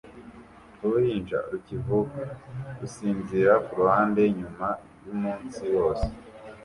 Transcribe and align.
Uruhinja 0.85 1.39
rukivuka 1.51 2.21
rusinzira 2.79 3.53
kuruhande 3.65 4.21
nyuma 4.37 4.67
yumunsi 5.05 5.61
wose 5.75 6.09